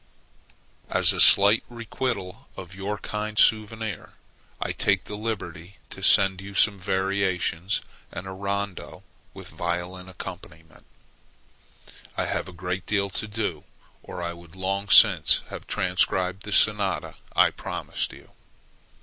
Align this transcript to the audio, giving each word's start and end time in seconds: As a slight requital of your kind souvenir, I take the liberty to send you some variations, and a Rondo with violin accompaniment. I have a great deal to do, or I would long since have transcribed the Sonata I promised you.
As 0.89 1.13
a 1.13 1.19
slight 1.19 1.63
requital 1.69 2.47
of 2.57 2.73
your 2.73 2.97
kind 2.97 3.37
souvenir, 3.37 4.13
I 4.59 4.71
take 4.71 5.03
the 5.03 5.13
liberty 5.15 5.77
to 5.91 6.01
send 6.01 6.41
you 6.41 6.55
some 6.55 6.79
variations, 6.79 7.81
and 8.11 8.25
a 8.25 8.31
Rondo 8.31 9.03
with 9.35 9.49
violin 9.49 10.09
accompaniment. 10.09 10.85
I 12.17 12.25
have 12.25 12.47
a 12.47 12.51
great 12.51 12.87
deal 12.87 13.11
to 13.11 13.27
do, 13.27 13.63
or 14.01 14.23
I 14.23 14.33
would 14.33 14.55
long 14.55 14.89
since 14.89 15.43
have 15.49 15.67
transcribed 15.67 16.45
the 16.45 16.51
Sonata 16.51 17.13
I 17.35 17.51
promised 17.51 18.11
you. 18.11 18.31